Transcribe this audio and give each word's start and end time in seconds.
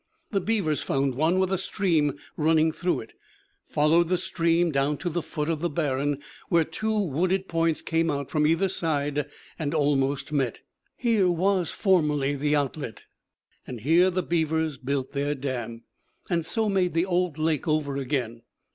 The 0.31 0.41
beavers 0.41 0.81
found 0.81 1.13
one 1.13 1.37
with 1.37 1.53
a 1.53 1.59
stream 1.59 2.17
running 2.35 2.71
through 2.71 3.01
it; 3.01 3.13
followed 3.67 4.09
the 4.09 4.17
stream 4.17 4.71
down 4.71 4.97
to 4.97 5.11
the 5.11 5.21
foot 5.21 5.47
of 5.47 5.59
the 5.61 5.69
barren, 5.69 6.17
where 6.49 6.63
two 6.63 6.97
wooded 6.99 7.47
points 7.47 7.83
came 7.83 8.09
out 8.09 8.31
from 8.31 8.47
either 8.47 8.67
side 8.67 9.29
and 9.59 9.75
almost 9.75 10.31
met. 10.31 10.61
Here 10.97 11.29
was 11.29 11.69
formerly 11.75 12.33
the 12.35 12.55
outlet; 12.55 13.05
and 13.67 13.81
here 13.81 14.09
the 14.09 14.23
beavers 14.23 14.79
built 14.79 15.11
their 15.11 15.35
dam, 15.35 15.83
and 16.31 16.43
so 16.47 16.67
made 16.67 16.95
the 16.95 17.05
old 17.05 17.37
lake 17.37 17.67
over 17.67 17.95
again. 17.97 18.41